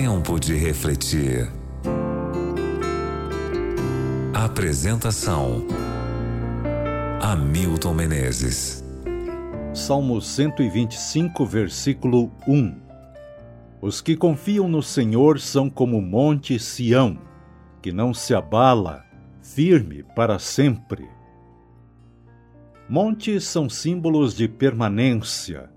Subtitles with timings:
[0.00, 1.50] Tempo de refletir.
[4.32, 5.66] Apresentação:
[7.20, 8.84] Hamilton Menezes.
[9.74, 12.80] Salmo 125, versículo 1
[13.80, 17.18] Os que confiam no Senhor são como o monte Sião,
[17.82, 19.04] que não se abala,
[19.42, 21.08] firme para sempre.
[22.88, 25.68] Montes são símbolos de permanência.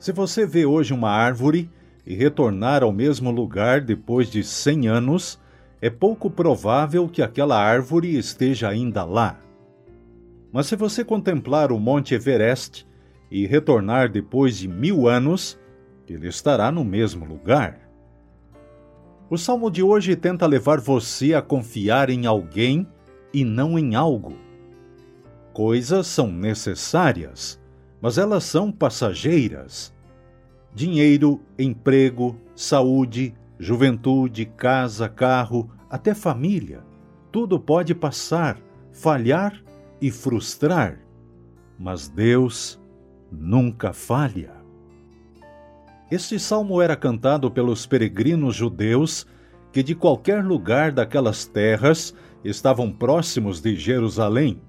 [0.00, 1.70] Se você vê hoje uma árvore
[2.06, 5.40] e retornar ao mesmo lugar depois de cem anos,
[5.82, 9.40] é pouco provável que aquela árvore esteja ainda lá.
[10.52, 12.86] Mas se você contemplar o Monte Everest
[13.30, 15.58] e retornar depois de mil anos,
[16.08, 17.80] ele estará no mesmo lugar.
[19.28, 22.86] O salmo de hoje tenta levar você a confiar em alguém
[23.34, 24.34] e não em algo.
[25.52, 27.60] Coisas são necessárias,
[28.00, 29.95] mas elas são passageiras.
[30.76, 36.84] Dinheiro, emprego, saúde, juventude, casa, carro, até família.
[37.32, 38.58] Tudo pode passar,
[38.92, 39.58] falhar
[40.02, 40.98] e frustrar,
[41.78, 42.78] mas Deus
[43.32, 44.52] nunca falha.
[46.10, 49.26] Este salmo era cantado pelos peregrinos judeus
[49.72, 54.60] que de qualquer lugar daquelas terras estavam próximos de Jerusalém.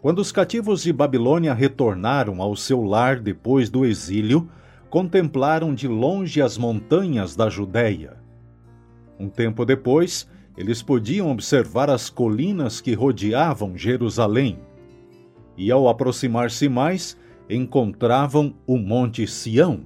[0.00, 4.48] Quando os cativos de Babilônia retornaram ao seu lar depois do exílio,
[4.90, 8.16] contemplaram de longe as montanhas da Judéia.
[9.18, 14.58] Um tempo depois, eles podiam observar as colinas que rodeavam Jerusalém.
[15.56, 17.16] E ao aproximar-se mais,
[17.48, 19.82] encontravam o Monte Sião.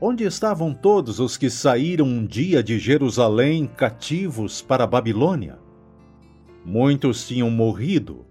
[0.00, 5.58] Onde estavam todos os que saíram um dia de Jerusalém cativos para a Babilônia?
[6.64, 8.24] Muitos tinham morrido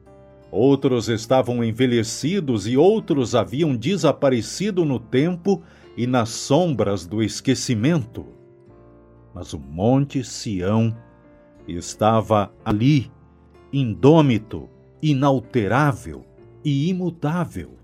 [0.52, 5.62] Outros estavam envelhecidos e outros haviam desaparecido no tempo
[5.96, 8.26] e nas sombras do esquecimento.
[9.34, 10.96] Mas o Monte Sião
[11.68, 13.12] estava ali,
[13.72, 14.68] indômito,
[15.02, 16.26] inalterável
[16.66, 17.78] e imutável.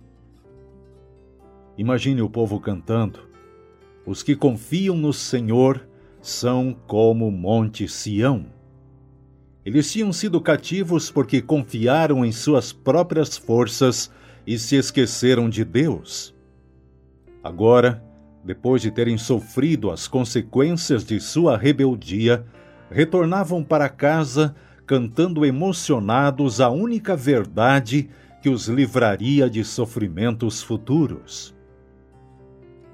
[1.78, 3.20] Imagine o povo cantando:
[4.08, 5.88] Os que confiam no Senhor
[6.20, 8.55] são como Monte Sião
[9.66, 14.12] eles tinham sido cativos porque confiaram em suas próprias forças
[14.46, 16.36] e se esqueceram de Deus.
[17.44, 18.04] Agora,
[18.44, 22.46] depois de terem sofrido as consequências de sua rebeldia,
[22.92, 24.56] retornavam para casa
[24.86, 28.08] cantando emocionados a única verdade
[28.44, 31.56] que os livraria de sofrimentos futuros.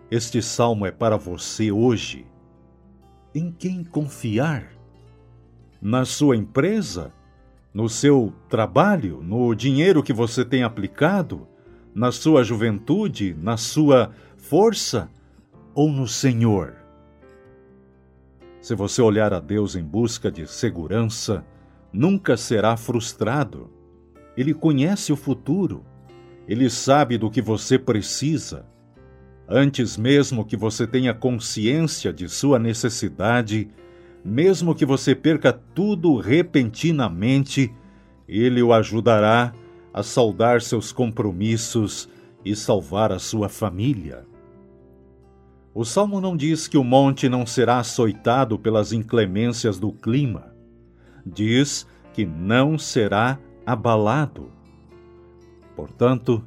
[0.09, 2.25] Este salmo é para você hoje.
[3.35, 4.80] Em quem confiar?
[5.81, 7.11] Na sua empresa,
[7.73, 11.47] no seu trabalho, no dinheiro que você tem aplicado,
[11.95, 15.09] na sua juventude, na sua força
[15.73, 16.75] ou no Senhor?
[18.61, 21.43] Se você olhar a Deus em busca de segurança,
[21.91, 23.71] nunca será frustrado.
[24.37, 25.83] Ele conhece o futuro.
[26.47, 28.65] Ele sabe do que você precisa.
[29.47, 33.69] Antes mesmo que você tenha consciência de sua necessidade,
[34.23, 37.73] mesmo que você perca tudo repentinamente,
[38.27, 39.53] ele o ajudará
[39.93, 42.07] a saldar seus compromissos
[42.45, 44.25] e salvar a sua família.
[45.73, 50.53] O salmo não diz que o monte não será açoitado pelas inclemências do clima.
[51.25, 54.51] Diz que não será abalado.
[55.75, 56.43] Portanto,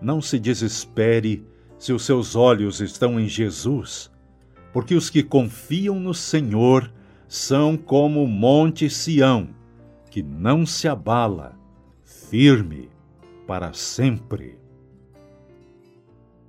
[0.00, 1.46] não se desespere
[1.78, 4.10] se os seus olhos estão em Jesus,
[4.72, 6.92] porque os que confiam no Senhor
[7.28, 9.50] são como o monte Sião,
[10.10, 11.54] que não se abala,
[12.02, 12.88] firme
[13.46, 14.58] para sempre.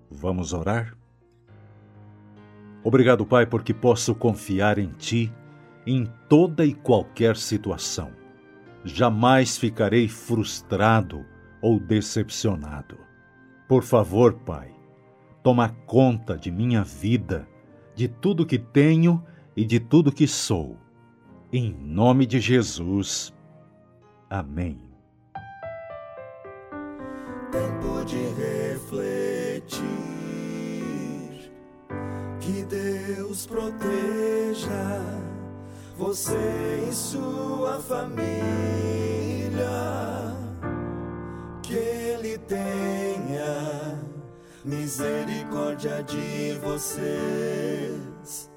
[0.09, 0.97] Vamos orar?
[2.81, 5.31] Obrigado, Pai, porque posso confiar em Ti
[5.85, 8.12] em toda e qualquer situação.
[8.85, 11.25] Jamais ficarei frustrado
[11.62, 12.98] ou decepcionado.
[13.68, 14.74] Por favor, Pai,
[15.44, 17.45] toma conta de minha vida,
[17.94, 19.21] de tudo que tenho
[19.59, 20.77] e de tudo que sou.
[21.51, 23.33] Em nome de Jesus.
[24.29, 24.79] Amém.
[27.51, 29.81] Tempo de refletir.
[32.39, 35.01] Que Deus proteja
[35.97, 38.29] você e sua família.
[41.61, 44.00] Que Ele tenha
[44.63, 48.49] misericórdia de vocês.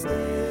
[0.00, 0.49] Eles dê